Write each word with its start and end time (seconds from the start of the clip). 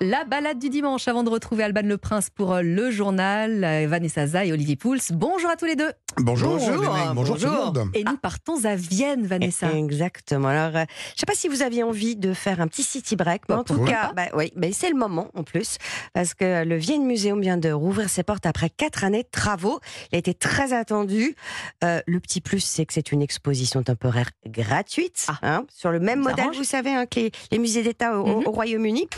La 0.00 0.22
balade 0.24 0.60
du 0.60 0.68
dimanche 0.68 1.08
avant 1.08 1.24
de 1.24 1.28
retrouver 1.28 1.64
Alban 1.64 1.80
Le 1.82 1.98
Prince 1.98 2.30
pour 2.30 2.52
euh, 2.54 2.62
le 2.62 2.88
journal, 2.88 3.64
euh, 3.64 3.86
Vanessa 3.88 4.28
Zah 4.28 4.44
et 4.44 4.52
Olivier 4.52 4.76
Pouls. 4.76 4.98
Bonjour 5.10 5.50
à 5.50 5.56
tous 5.56 5.64
les 5.64 5.74
deux. 5.74 5.90
Bonjour, 6.18 6.50
Bonjour, 6.56 6.70
les 6.70 6.88
mecs, 6.88 7.14
bonjour, 7.14 7.36
tout 7.36 7.44
le 7.46 7.50
monde. 7.50 7.90
Et 7.94 8.04
nous 8.04 8.16
partons 8.16 8.64
à 8.64 8.76
Vienne, 8.76 9.26
Vanessa. 9.26 9.72
Exactement. 9.72 10.48
Alors, 10.48 10.76
euh, 10.76 10.84
je 11.08 11.12
ne 11.14 11.18
sais 11.18 11.26
pas 11.26 11.34
si 11.34 11.48
vous 11.48 11.62
aviez 11.62 11.82
envie 11.82 12.14
de 12.14 12.32
faire 12.32 12.60
un 12.60 12.68
petit 12.68 12.84
city 12.84 13.16
break, 13.16 13.42
mais 13.48 13.56
Bah, 13.56 13.60
en 13.60 13.64
tout 13.64 13.82
cas, 13.84 14.12
bah, 14.14 14.26
oui, 14.34 14.52
bah, 14.54 14.68
c'est 14.72 14.88
le 14.88 14.94
moment 14.96 15.30
en 15.34 15.42
plus, 15.42 15.78
parce 16.14 16.32
que 16.32 16.62
le 16.64 16.76
Vienne 16.76 17.04
Museum 17.04 17.40
vient 17.40 17.56
de 17.58 17.70
rouvrir 17.72 18.08
ses 18.08 18.22
portes 18.22 18.46
après 18.46 18.70
quatre 18.70 19.02
années 19.02 19.24
de 19.24 19.28
travaux. 19.32 19.80
Il 20.12 20.16
a 20.16 20.18
été 20.20 20.32
très 20.32 20.72
attendu. 20.72 21.34
Euh, 21.82 22.00
le 22.06 22.20
petit 22.20 22.40
plus, 22.40 22.60
c'est 22.60 22.86
que 22.86 22.92
c'est 22.94 23.10
une 23.10 23.20
exposition 23.20 23.82
temporaire 23.82 24.30
gratuite, 24.46 25.26
Ah. 25.28 25.38
hein, 25.42 25.66
sur 25.74 25.90
le 25.90 25.98
même 25.98 26.22
Ça 26.22 26.30
modèle, 26.30 26.44
arrange. 26.44 26.56
vous 26.56 26.62
savez, 26.64 26.90
hein, 26.94 27.06
que 27.06 27.18
les, 27.18 27.32
les 27.50 27.58
musées 27.58 27.82
d'État 27.82 28.16
au, 28.20 28.26
Mhm. 28.26 28.46
au 28.46 28.50
Royaume-Uni. 28.52 29.08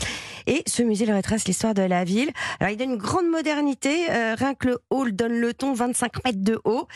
Et 0.51 0.63
ce 0.67 0.83
musée 0.83 1.05
le 1.05 1.15
retrace 1.15 1.45
l'histoire 1.47 1.73
de 1.73 1.81
la 1.81 2.03
ville. 2.03 2.29
Alors, 2.59 2.71
il 2.71 2.77
donne 2.77 2.91
une 2.91 2.97
grande 2.97 3.27
modernité. 3.27 4.11
euh, 4.11 4.35
rien 4.37 4.53
que 4.53 4.67
le 4.67 4.77
hall 4.89 5.13
donne 5.13 5.39
le 5.39 5.53
ton, 5.53 5.73
25 5.73 6.23
mètres 6.25 6.43
de 6.43 6.59
haut, 6.65 6.87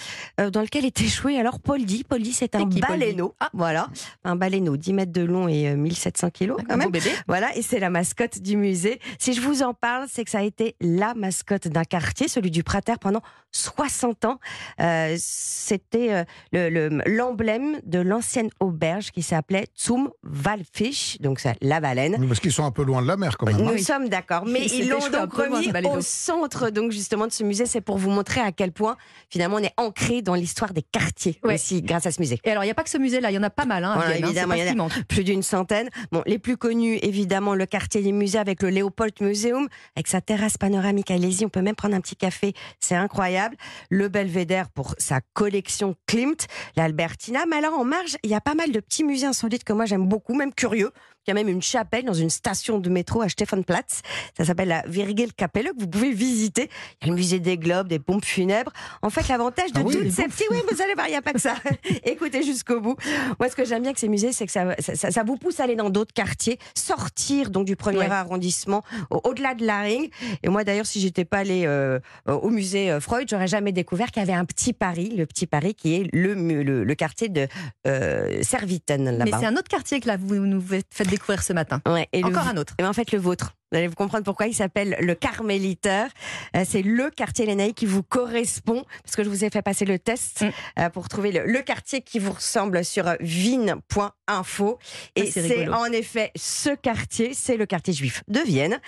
euh, 0.42 0.50
dans 0.50 0.62
lequel 0.62 0.84
est 0.86 1.00
échoué 1.02 1.40
alors 1.40 1.60
Poldi. 1.62 2.04
Poldi, 2.04 2.34
c'est 2.34 2.54
un 2.56 2.66
baleineau. 2.66 3.34
Ah. 3.40 3.50
Voilà, 3.54 3.88
un 4.26 4.36
baleineau, 4.36 4.76
10 4.78 4.94
mètres 4.94 5.12
de 5.14 5.22
long 5.24 5.48
et 5.48 5.70
euh, 5.70 5.76
1700 5.78 6.30
kilos 6.32 6.58
quand 6.68 6.74
Un 6.74 6.78
même. 6.78 6.88
beau 6.88 6.92
bébé. 6.92 7.10
Voilà, 7.28 7.56
et 7.56 7.62
c'est 7.62 7.80
la 7.80 7.90
mascotte 7.90 8.40
du 8.42 8.58
musée. 8.58 9.00
Si 9.20 9.34
je 9.34 9.40
vous 9.42 9.64
en 9.64 9.74
parle, 9.74 10.08
c'est 10.12 10.24
que 10.26 10.30
ça 10.32 10.40
a 10.40 10.44
été 10.44 10.76
la 10.82 11.14
mascotte 11.14 11.68
d'un 11.70 11.86
quartier, 11.86 12.28
celui 12.28 12.52
du 12.52 12.62
Prater, 12.64 12.96
pendant 13.00 13.22
60 13.52 14.26
ans. 14.26 14.40
Euh, 14.82 15.16
C'était 15.18 16.12
euh, 16.12 16.24
le- 16.52 16.70
le- 16.70 17.02
l'emblème 17.06 17.80
de 17.86 18.00
l'ancienne 18.00 18.50
auberge 18.60 19.12
qui 19.12 19.22
s'appelait 19.22 19.68
Zum 19.80 20.10
Walfisch, 20.46 21.18
donc 21.22 21.42
la 21.62 21.80
baleine. 21.80 22.28
Parce 22.28 22.40
qu'ils 22.40 22.52
sont 22.52 22.66
un 22.66 22.72
peu 22.72 22.84
loin 22.84 23.02
de 23.02 23.08
la 23.08 23.16
mer 23.18 23.38
quand 23.38 23.45
même. 23.46 23.58
Nous 23.58 23.68
hein. 23.70 23.74
oui. 23.76 23.84
sommes 23.84 24.10
d'accord, 24.10 24.46
mais 24.46 24.66
ils 24.66 24.90
l'ont 24.90 25.00
donc 25.00 25.34
remis 25.34 25.72
au 25.88 26.02
centre 26.02 26.70
donc 26.70 26.92
justement 26.92 27.28
de 27.28 27.32
ce 27.32 27.44
musée. 27.44 27.66
C'est 27.66 27.82
pour 27.82 27.98
vous 27.98 28.10
montrer 28.10 28.42
à 28.42 28.52
quel 28.52 28.72
point 28.72 28.98
finalement 29.30 29.58
on 29.58 29.64
est 29.64 29.74
ancré 29.78 30.22
dans 30.22 30.34
l'histoire 30.36 30.74
des 30.74 30.82
quartiers 30.82 31.40
Ouais. 31.44 31.56
aussi 31.56 31.82
grâce 31.82 32.06
à 32.06 32.12
ce 32.12 32.20
musée. 32.20 32.40
Et 32.44 32.52
alors, 32.52 32.64
il 32.64 32.68
n'y 32.68 32.72
a 32.72 32.76
pas 32.76 32.84
que 32.84 32.90
ce 32.90 32.98
musée-là, 32.98 33.32
il 33.32 33.36
y 33.36 33.38
en 33.38 33.44
a 33.44 33.50
pas 33.50 33.66
mal. 33.66 33.84
Hein, 33.84 33.92
à 33.92 33.96
Voilà, 33.96 34.12
Vienne, 34.12 34.24
hein, 34.24 34.28
évidemment, 34.28 34.54
il 34.56 34.66
y 34.66 34.70
en 34.70 34.72
a- 34.72 34.76
manque. 34.76 35.04
plus 35.08 35.24
d'une 35.24 35.44
centaine. 35.44 35.90
Bon, 36.12 36.22
les 36.26 36.40
plus 36.40 36.58
connus, 36.58 36.98
évidemment, 37.02 37.56
le 37.56 37.66
quartier 37.66 38.02
des 38.02 38.12
musées 38.12 38.38
avec 38.40 38.62
le 38.64 38.70
Leopold 38.70 39.14
Museum, 39.22 39.68
avec 39.96 40.08
sa 40.08 40.22
terrasse 40.22 40.58
panoramique. 40.58 41.12
Allez-y, 41.12 41.46
on 41.46 41.50
peut 41.50 41.62
même 41.62 41.76
prendre 41.76 41.96
un 41.96 42.02
petit 42.02 42.16
café, 42.16 42.54
c'est 42.80 42.96
incroyable. 42.96 43.56
Le 43.90 44.08
Belvédère 44.10 44.70
pour 44.70 44.96
sa 44.98 45.22
collection 45.34 45.96
Klimt, 46.08 46.48
l'Albertina. 46.76 47.46
Mais 47.50 47.58
alors, 47.58 47.78
en 47.80 47.86
marge, 47.86 48.18
il 48.24 48.30
y 48.30 48.36
a 48.36 48.42
pas 48.42 48.56
mal 48.56 48.72
de 48.72 48.80
petits 48.80 49.04
musées 49.04 49.28
insolites 49.28 49.64
que 49.64 49.74
moi 49.74 49.86
j'aime 49.86 50.08
beaucoup, 50.08 50.34
même 50.36 50.54
curieux. 50.54 50.92
Il 51.28 51.30
y 51.30 51.32
a 51.32 51.34
même 51.34 51.48
une 51.50 51.62
chapelle 51.62 52.06
dans 52.06 52.14
une 52.14 52.30
station 52.30 52.78
de 52.80 52.90
métro 52.90 53.22
à 53.22 53.30
Stephanplatz. 53.30 54.02
Ça 54.38 54.46
s'appelle 54.46 54.68
la 54.68 54.84
Virgilkapelle 54.88 55.72
que 55.76 55.80
vous 55.80 55.88
pouvez 55.88 56.12
visiter. 56.12 56.70
Il 57.02 57.08
y 57.08 57.10
a 57.10 57.14
le 57.14 57.16
musée 57.16 57.40
des 57.40 57.58
globes, 57.58 57.88
des 57.88 57.98
pompes 58.00 58.24
funèbres. 58.26 58.72
En 59.02 59.10
fait, 59.10 59.28
l'avantage 59.28 59.72
de 59.74 59.80
Ah 59.80 59.84
oui, 59.84 59.98
toutes 59.98 60.12
ces 60.12 60.26
petits, 60.26 60.44
oui, 60.52 60.58
vous 60.72 60.82
allez 60.82 60.94
voir, 60.94 61.08
il 61.08 61.12
n'y 61.12 61.16
a 61.18 61.22
pas 61.24 61.34
que 61.34 61.42
ça. 61.42 61.56
Écoutez 62.06 62.44
jusqu'au 62.44 62.80
bout. 62.80 62.96
Moi, 63.40 63.50
ce 63.50 63.56
que 63.56 63.66
j'aime 63.66 63.82
bien 63.82 63.90
avec 63.90 64.00
ces 64.00 64.08
musées, 64.08 64.32
c'est 64.34 64.46
que 64.46 64.52
ça, 64.52 64.76
ça, 64.80 64.96
ça- 64.96 65.12
ça 65.12 65.24
vous 65.24 65.38
pousse 65.38 65.60
à 65.60 65.64
aller 65.64 65.76
dans 65.76 65.90
d'autres 65.90 66.14
quartiers, 66.14 66.60
sortir 66.76 67.50
donc 67.50 67.66
du 67.66 67.76
premier 67.76 67.96
Ouais. 68.00 68.10
arrondissement, 68.12 68.84
au- 69.10 69.22
au-delà 69.24 69.56
de 69.56 69.66
la 69.66 69.82
ring. 69.82 70.12
Et 70.44 70.50
moi, 70.50 70.64
d'ailleurs, 70.64 70.86
si 70.86 71.00
j'étais 71.00 71.26
pas 71.26 71.40
allée 71.40 71.64
euh, 71.66 72.00
au 72.28 72.50
musée 72.50 72.92
euh, 72.92 73.00
Freud, 73.00 73.28
j'aurais 73.30 73.48
jamais 73.48 73.72
découvert 73.72 74.12
qu'il 74.12 74.22
y 74.22 74.24
avait 74.24 74.34
un 74.38 74.46
petit 74.46 74.74
Paris, 74.74 75.14
le 75.18 75.26
petit 75.26 75.48
Paris 75.48 75.74
qui 75.74 75.96
est 75.96 76.10
le, 76.14 76.36
mu- 76.36 76.64
le, 76.64 76.84
le 76.84 76.96
quartier 76.96 77.30
de 77.30 77.48
euh, 77.88 78.44
Serviten 78.44 79.04
Mais 79.04 79.26
là-bas. 79.26 79.40
c'est 79.40 79.46
un 79.46 79.54
autre 79.56 79.68
quartier 79.70 80.00
que 80.00 80.08
là, 80.08 80.18
vous 80.20 80.36
nous 80.36 80.62
faites 80.62 80.86
découvrir 81.16 81.42
ce 81.44 81.54
matin. 81.54 81.82
Ouais, 81.88 82.08
et 82.14 82.22
le- 82.22 82.28
Encore 82.28 82.48
un 82.48 82.58
autre. 82.58 82.74
et 82.80 82.84
ben, 82.84 82.90
en 82.90 82.94
fait, 82.94 83.12
le 83.12 83.20
vôtre. 83.20 83.56
Vous 83.76 83.80
allez 83.80 83.88
vous 83.90 83.96
comprendre 83.96 84.24
pourquoi 84.24 84.48
il 84.48 84.54
s'appelle 84.54 84.96
le 85.02 85.16
Carméliteur. 85.16 86.08
Euh, 86.56 86.64
C'est 86.66 86.82
le 86.82 87.10
quartier 87.10 87.46
Lénaï 87.46 87.74
qui 87.74 87.86
vous 87.86 88.04
correspond, 88.04 88.86
parce 89.04 89.18
que 89.18 89.24
je 89.26 89.28
vous 89.28 89.44
ai 89.44 89.50
fait 89.50 89.62
passer 89.62 89.84
le 89.84 90.00
test 90.00 90.44
Mm. 90.44 90.50
euh, 90.80 90.90
pour 90.90 91.10
trouver 91.10 91.34
le, 91.34 91.46
le 91.46 91.62
quartier 91.62 92.00
qui 92.02 92.20
vous 92.20 92.32
ressemble 92.32 92.86
sur 92.86 93.06
euh, 93.06 93.16
vine.info. 93.20 94.80
Et 95.18 95.24
Ah, 95.24 95.26
c'est 95.30 95.46
c'est 95.48 95.68
en 95.68 95.86
effet 95.92 96.32
ce 96.38 96.70
quartier, 96.74 97.34
c'est 97.34 97.58
le 97.58 97.66
quartier 97.66 97.94
juif 97.94 98.24
de 98.30 98.40
Vienne. 98.40 98.80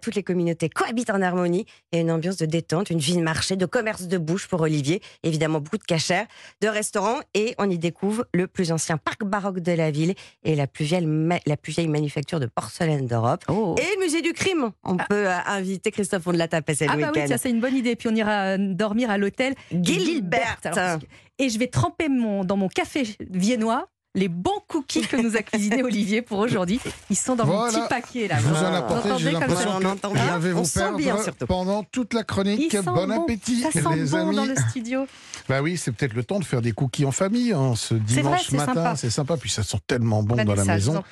Toutes 0.00 0.14
les 0.14 0.22
communautés 0.22 0.68
cohabitent 0.68 1.10
en 1.10 1.22
harmonie. 1.22 1.66
Il 1.92 1.96
y 1.96 1.98
a 1.98 2.02
une 2.02 2.10
ambiance 2.10 2.36
de 2.36 2.46
détente, 2.46 2.90
une 2.90 2.98
vie 3.00 3.16
de 3.16 3.22
marché, 3.22 3.56
de 3.56 3.66
commerce 3.66 4.02
de 4.02 4.16
bouche 4.18 4.46
pour 4.48 4.60
Olivier. 4.60 5.02
Évidemment, 5.24 5.60
beaucoup 5.60 5.78
de 5.78 5.82
cachères, 5.84 6.26
de 6.60 6.68
restaurants. 6.68 7.18
Et 7.34 7.54
on 7.58 7.68
y 7.70 7.78
découvre 7.78 8.24
le 8.32 8.46
plus 8.46 8.70
ancien 8.72 8.96
parc 8.96 9.24
baroque 9.24 9.58
de 9.60 9.72
la 9.72 9.90
ville 9.90 10.14
et 10.44 10.54
la 10.56 10.66
plus 10.68 10.84
vieille, 10.84 11.08
la 11.46 11.56
plus 11.56 11.72
vieille 11.72 11.88
manufacture 11.88 12.38
de 12.40 12.46
porcelaine 12.46 13.06
d'Europe. 13.06 13.44
Oh. 13.48 13.74
Et 13.78 13.96
le 13.96 14.04
musée 14.04 14.22
du 14.22 14.31
crime. 14.32 14.70
On 14.84 14.96
peut 14.96 15.28
euh, 15.28 15.36
inviter 15.46 15.90
Christophe 15.90 16.26
Ondelat 16.26 16.48
à 16.52 16.62
passer 16.62 16.86
Ah 16.88 16.96
le 16.96 17.02
bah 17.02 17.10
oui, 17.14 17.20
week-end. 17.22 17.36
c'est 17.38 17.50
une 17.50 17.60
bonne 17.60 17.76
idée. 17.76 17.96
Puis 17.96 18.08
on 18.08 18.14
ira 18.14 18.54
euh, 18.54 18.56
dormir 18.58 19.10
à 19.10 19.18
l'hôtel 19.18 19.54
Gilbert. 19.72 20.58
Alors, 20.64 20.98
et 21.38 21.48
je 21.48 21.58
vais 21.58 21.66
tremper 21.66 22.08
mon, 22.08 22.44
dans 22.44 22.56
mon 22.56 22.68
café 22.68 23.04
viennois 23.30 23.88
les 24.14 24.28
bons 24.28 24.60
cookies 24.68 25.06
que 25.06 25.16
nous 25.16 25.36
a 25.36 25.42
cuisinés 25.42 25.82
Olivier 25.82 26.20
pour 26.20 26.38
aujourd'hui. 26.38 26.80
Ils 27.08 27.16
sont 27.16 27.34
dans 27.34 27.46
mon 27.46 27.56
Voilà. 27.56 27.78
petit 27.78 27.88
paquet 27.88 28.28
là. 28.28 28.36
Je 28.38 28.46
vous 28.46 28.54
en 28.56 29.12
Vous 29.12 29.18
j'ai 29.18 29.30
l'impression 29.32 29.70
on 29.76 29.80
que 29.80 29.86
entend 29.86 30.12
je 30.14 30.38
vais 30.38 30.52
On 30.52 30.62
vous 30.62 30.68
perdre 30.68 30.98
bien, 30.98 31.16
pendant 31.46 31.82
toute 31.84 32.12
la 32.12 32.22
chronique. 32.22 32.76
Bon 32.82 33.06
bons. 33.06 33.22
appétit, 33.22 33.60
Ça 33.62 33.70
sent 33.72 33.80
les 33.94 34.04
bon 34.10 34.16
amis. 34.28 34.36
dans 34.36 34.44
le 34.44 34.54
studio. 34.68 35.06
Bah 35.48 35.62
oui, 35.62 35.76
c'est 35.78 35.92
peut-être 35.92 36.12
le 36.14 36.24
temps 36.24 36.38
de 36.40 36.44
faire 36.44 36.60
des 36.62 36.72
cookies 36.72 37.04
en 37.06 37.10
famille 37.10 37.52
hein, 37.52 37.74
ce 37.74 37.94
dimanche 37.94 38.50
matin. 38.52 38.94
C'est 38.96 39.10
sympa, 39.10 39.36
puis 39.36 39.50
ça 39.50 39.62
sent 39.62 39.78
tellement 39.86 40.22
bon 40.22 40.36
dans 40.44 40.54
la 40.54 40.64
maison. 40.64 41.02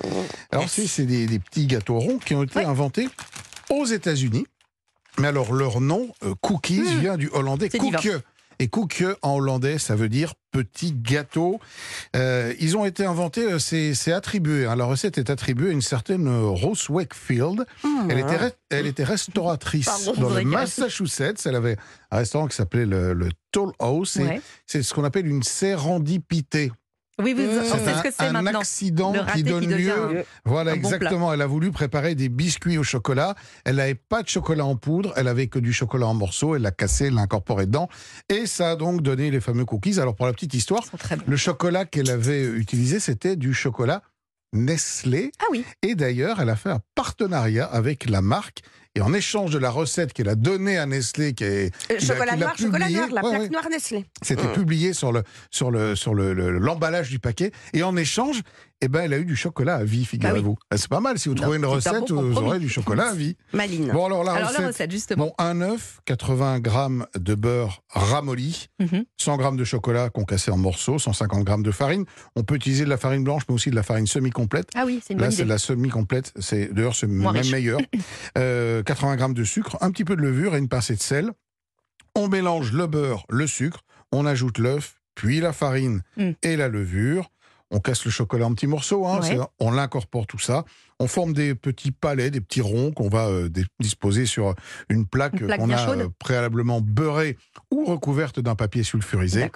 Alors, 0.51 0.69
c'est 0.69 0.85
c'est 0.87 1.05
des, 1.05 1.25
des 1.25 1.39
petits 1.39 1.65
gâteaux 1.65 1.99
ronds 1.99 2.19
qui 2.19 2.35
ont 2.35 2.43
été 2.43 2.63
inventés 2.63 3.09
aux 3.69 3.85
États-Unis. 3.85 4.45
Mais 5.17 5.27
alors, 5.27 5.53
leur 5.53 5.81
nom, 5.81 6.07
euh, 6.23 6.33
cookies, 6.39 6.81
Mmh. 6.81 6.99
vient 6.99 7.17
du 7.17 7.29
hollandais 7.33 7.69
koekje. 7.69 8.21
Et 8.61 8.67
koekje 8.67 9.15
en 9.23 9.37
hollandais, 9.37 9.79
ça 9.79 9.95
veut 9.95 10.07
dire 10.07 10.35
petit 10.51 10.93
gâteau. 10.93 11.59
Euh, 12.15 12.53
ils 12.59 12.77
ont 12.77 12.85
été 12.85 13.05
inventés, 13.05 13.53
euh, 13.53 13.57
c'est 13.57 14.11
attribué, 14.11 14.67
hein, 14.67 14.75
la 14.75 14.85
recette 14.85 15.17
est 15.17 15.31
attribuée 15.31 15.69
à 15.69 15.71
une 15.71 15.81
certaine 15.81 16.27
euh, 16.27 16.45
Rose 16.49 16.87
Wakefield. 16.89 17.65
Elle 18.07 18.19
était, 18.19 18.37
re- 18.37 18.53
elle 18.69 18.85
était 18.85 19.03
restauratrice 19.03 19.85
Pardon, 19.87 20.13
dans 20.21 20.29
le. 20.29 20.43
Massachusetts. 20.43 21.41
Elle 21.45 21.55
avait 21.55 21.75
un 22.11 22.17
restaurant 22.17 22.47
qui 22.47 22.55
s'appelait 22.55 22.85
le, 22.85 23.13
le 23.13 23.29
Toll 23.51 23.71
House. 23.79 24.17
Ouais. 24.17 24.39
C'est 24.67 24.83
ce 24.83 24.93
qu'on 24.93 25.05
appelle 25.05 25.25
une 25.25 25.41
sérendipité. 25.43 26.71
Oui, 27.19 27.33
vous 27.33 27.41
on 27.43 27.63
sait 27.63 27.93
ce 27.95 28.01
que 28.03 28.09
c'est 28.11 28.23
un 28.25 28.41
maintenant. 28.41 28.59
accident 28.61 29.13
Le 29.13 29.19
raté 29.19 29.37
qui 29.39 29.43
donne 29.43 29.61
qui 29.61 29.67
lieu. 29.67 29.91
un- 29.91 30.23
Voilà, 30.45 30.71
un 30.71 30.75
bon 30.77 30.79
exactement. 30.79 31.31
Elle 31.33 31.41
a 31.41 31.45
voulu 31.47 31.71
préparer 31.71 32.15
des 32.15 32.29
biscuits 32.29 32.77
au 32.77 32.83
chocolat. 32.83 33.35
Elle 33.65 33.75
n'avait 33.75 33.95
pas 33.95 34.23
de 34.23 34.29
chocolat 34.29 34.65
en 34.65 34.75
poudre. 34.75 35.13
Elle 35.17 35.27
avait 35.27 35.47
que 35.47 35.59
du 35.59 35.71
chocolat 35.73 36.07
en 36.07 36.13
morceaux. 36.13 36.55
Elle 36.55 36.63
l'a 36.63 36.71
cassé, 36.71 37.07
elle 37.07 37.13
l'a 37.15 37.21
incorporé 37.21 37.65
dedans. 37.67 37.89
Et 38.29 38.45
ça 38.47 38.71
a 38.71 38.75
donc 38.75 39.01
donné 39.01 39.29
les 39.29 39.41
fameux 39.41 39.65
cookies. 39.65 39.99
Alors, 39.99 40.15
pour 40.15 40.25
la 40.25 40.33
petite 40.33 40.53
histoire, 40.53 40.83
le 41.27 41.37
chocolat 41.37 41.85
qu'elle 41.85 42.09
avait 42.09 42.43
utilisé, 42.45 42.99
c'était 42.99 43.35
du 43.35 43.53
chocolat 43.53 44.01
Nestlé. 44.53 45.31
Ah 45.39 45.45
oui. 45.51 45.63
Et 45.81 45.95
d'ailleurs, 45.95 46.41
elle 46.41 46.49
a 46.49 46.55
fait 46.57 46.69
un 46.71 46.81
partenariat 46.95 47.65
avec 47.65 48.09
la 48.09 48.21
marque. 48.21 48.63
Et 48.95 48.99
en 49.01 49.13
échange 49.13 49.51
de 49.51 49.57
la 49.57 49.69
recette 49.69 50.11
qu'elle 50.11 50.27
a 50.27 50.35
donnée 50.35 50.77
à 50.77 50.85
Nestlé, 50.85 51.33
qui 51.33 51.45
est, 51.45 51.73
Euh, 51.91 51.99
chocolat 51.99 52.33
a 52.33 52.35
noir, 52.35 52.57
chocolat 52.57 52.89
noir, 52.89 53.07
la 53.09 53.23
ouais, 53.23 53.29
plaque 53.29 53.41
ouais. 53.43 53.49
noire 53.49 53.69
Nestlé. 53.69 54.05
C'était 54.21 54.51
publié 54.51 54.91
sur 54.91 55.13
le 55.13 55.23
sur 55.49 55.71
le 55.71 55.95
sur 55.95 56.13
le 56.13 56.33
le- 56.33 56.57
l'emballage 56.59 57.09
du 57.09 57.17
paquet 57.17 57.51
et 57.71 57.83
en 57.83 57.95
échange, 57.95 58.41
eh 58.81 58.87
ben 58.87 59.01
elle 59.01 59.13
a 59.13 59.17
eu 59.19 59.25
du 59.25 59.35
chocolat 59.35 59.75
à 59.75 59.83
vie, 59.83 60.05
figurez-vous. 60.05 60.57
Ah, 60.69 60.77
C'est 60.77 60.87
pas 60.89 60.99
mal 60.99 61.17
si 61.19 61.29
vous 61.29 61.35
Non, 61.35 61.41
trouvez 61.43 61.57
une 61.57 61.65
un 61.65 61.67
recette, 61.67 62.09
vous 62.11 62.37
aurez 62.37 62.59
du 62.59 62.67
chocolat 62.69 63.09
à 63.09 63.13
vie. 63.13 63.37
Maline. 63.53 63.91
Bon 63.91 64.05
alors 64.07 64.23
la 64.23 64.33
Alors 64.33 64.47
recette. 64.49 64.61
la 64.61 64.67
recette 64.67 64.91
justement. 64.91 65.25
Bon, 65.27 65.33
un 65.37 65.61
œuf, 65.61 65.99
80 66.05 66.59
grammes 66.59 67.05
de 67.17 67.35
beurre 67.35 67.83
ramolli, 67.89 68.67
Mhm. 68.79 69.05
100 69.17 69.37
grammes 69.37 69.57
de 69.57 69.63
chocolat 69.63 70.09
concassé 70.09 70.51
en 70.51 70.57
morceaux, 70.57 70.97
150 70.99 71.43
grammes 71.43 71.63
de 71.63 71.71
farine. 71.71 72.05
On 72.35 72.43
peut 72.43 72.55
utiliser 72.55 72.83
de 72.85 72.89
la 72.89 72.97
farine 72.97 73.23
blanche, 73.23 73.43
mais 73.47 73.55
aussi 73.55 73.69
de 73.69 73.75
la 73.75 73.83
farine 73.83 74.07
semi-complète. 74.07 74.69
Ah 74.75 74.83
oui, 74.85 75.01
c'est 75.05 75.13
Là, 75.13 75.29
c'est 75.31 75.45
la 75.45 75.57
semi-complète. 75.57 76.33
C'est 76.39 76.73
d'ailleurs 76.73 76.95
c'est 76.95 77.07
même 77.07 77.27
riche. 77.27 77.51
meilleur. 77.51 77.79
Euh, 78.37 78.81
80 78.83 79.15
grammes 79.17 79.33
de 79.33 79.43
sucre, 79.43 79.77
un 79.81 79.91
petit 79.91 80.05
peu 80.05 80.15
de 80.15 80.21
levure 80.21 80.55
et 80.55 80.59
une 80.59 80.69
pincée 80.69 80.95
de 80.95 81.01
sel. 81.01 81.31
On 82.15 82.27
mélange 82.27 82.71
le 82.73 82.87
beurre, 82.87 83.25
le 83.29 83.45
sucre, 83.47 83.81
on 84.11 84.25
ajoute 84.25 84.57
l'œuf, 84.57 84.95
puis 85.15 85.39
la 85.39 85.53
farine 85.53 86.01
Mm. 86.17 86.31
et 86.43 86.55
la 86.57 86.67
levure. 86.67 87.29
On 87.71 87.79
casse 87.79 88.03
le 88.05 88.11
chocolat 88.11 88.45
en 88.45 88.53
petits 88.53 88.67
morceaux, 88.67 89.07
hein, 89.07 89.21
Ouais. 89.21 89.39
on 89.59 89.71
l'incorpore 89.71 90.27
tout 90.27 90.37
ça. 90.39 90.65
On 90.99 91.07
forme 91.07 91.33
des 91.33 91.55
petits 91.55 91.91
palets, 91.91 92.29
des 92.29 92.41
petits 92.41 92.61
ronds 92.61 92.91
qu'on 92.91 93.07
va 93.09 93.27
euh, 93.27 93.49
disposer 93.79 94.25
sur 94.25 94.53
une 94.89 95.07
plaque, 95.07 95.39
qu'on 95.57 95.69
a 95.69 95.89
euh, 96.03 96.09
préalablement 96.19 96.81
beurrée 96.81 97.37
ou 97.71 97.85
recouverte 97.85 98.39
d'un 98.39 98.55
papier 98.55 98.83
sulfurisé. 98.83 99.49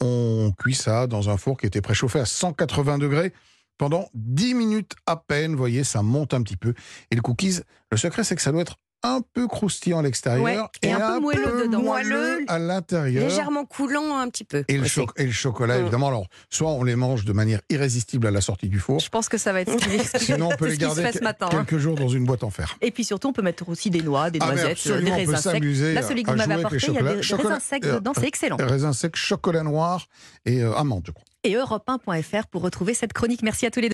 On 0.00 0.52
cuit 0.58 0.74
ça 0.74 1.06
dans 1.06 1.30
un 1.30 1.36
four 1.36 1.56
qui 1.56 1.66
était 1.66 1.80
préchauffé 1.80 2.18
à 2.18 2.24
180 2.26 2.98
degrés 2.98 3.32
pendant 3.78 4.08
10 4.14 4.54
minutes 4.54 4.92
à 5.06 5.16
peine. 5.16 5.52
Vous 5.52 5.58
voyez, 5.58 5.84
ça 5.84 6.02
monte 6.02 6.34
un 6.34 6.42
petit 6.42 6.56
peu. 6.56 6.74
Et 7.12 7.14
le 7.16 7.22
cookies, 7.22 7.60
le 7.92 7.96
secret, 7.96 8.24
c'est 8.24 8.34
que 8.34 8.42
ça 8.42 8.50
doit 8.52 8.62
être 8.62 8.76
un 9.02 9.20
peu 9.34 9.48
croustillant 9.48 9.98
à 9.98 10.02
l'extérieur 10.02 10.42
Ouais, 10.44 10.58
et 10.82 10.92
un 10.92 11.14
peu 11.14 11.20
moelleux 11.20 11.62
dedans. 11.66 11.82
Moelleux, 11.82 12.44
à 12.48 12.58
l'intérieur. 12.58 13.28
Légèrement 13.28 13.64
coulant 13.64 14.18
un 14.18 14.28
petit 14.28 14.44
peu. 14.44 14.64
Et 14.68 14.74
le, 14.76 14.82
aussi. 14.82 14.90
cho- 14.90 15.06
et 15.16 15.24
le 15.26 15.32
chocolat, 15.32 15.78
Mm. 15.78 15.82
évidemment. 15.82 16.08
Alors, 16.08 16.26
soit 16.50 16.70
on 16.70 16.84
les 16.84 16.96
mange 16.96 17.24
de 17.24 17.32
manière 17.32 17.60
irrésistible 17.70 18.26
à 18.26 18.30
la 18.30 18.40
sortie 18.40 18.68
du 18.68 18.78
four, 18.78 19.00
Je 19.00 19.08
pense 19.08 19.28
que 19.28 19.38
ça 19.38 19.52
va 19.52 19.62
être 19.62 19.72
ce 19.72 19.76
qui, 20.18 20.24
sinon 20.24 20.50
on 20.52 20.56
peut 20.56 20.68
les 20.68 20.76
garder 20.76 21.02
matin. 21.22 21.46
hein. 21.50 21.64
quelques 21.64 21.78
jours 21.78 21.94
dans 21.96 22.08
une 22.08 22.24
boîte 22.24 22.44
en 22.44 22.50
fer. 22.50 22.76
Et 22.80 22.90
puis 22.90 23.04
surtout, 23.04 23.28
on 23.28 23.32
peut 23.32 23.42
mettre 23.42 23.68
aussi 23.68 23.90
des 23.90 24.02
noix, 24.02 24.30
des 24.30 24.38
Ah, 24.42 24.46
noisettes, 24.46 24.64
euh, 24.64 24.66
des 24.66 24.70
absolument, 24.72 25.10
on 25.10 25.24
peut 25.24 25.32
raisins 25.32 25.36
secs. 25.52 25.94
Là, 25.94 26.02
celui 26.02 26.22
que 26.22 26.30
vous 26.30 26.36
m'avez 26.36 26.54
apporté, 26.54 26.76
les 26.78 26.86
il 26.88 26.94
y 26.94 26.98
a 26.98 27.14
des, 27.16 27.22
Chocolat- 27.22 27.48
raisins 27.48 27.60
secs 27.60 27.84
euh, 27.86 27.94
dedans, 27.96 28.12
c'est 28.14 28.26
excellent. 28.26 28.56
Raisin 28.58 28.92
sec, 28.92 29.16
chocolat 29.16 29.62
noir 29.62 30.06
et 30.46 30.62
euh, 30.62 30.74
amande, 30.76 31.02
je 31.06 31.10
crois. 31.12 31.24
Et 31.44 31.54
europe1.fr 31.56 32.46
pour 32.46 32.62
retrouver 32.62 32.94
cette 32.94 33.12
chronique. 33.12 33.42
Merci 33.42 33.66
à 33.66 33.70
tous 33.72 33.80
les 33.80 33.88
deux. 33.88 33.90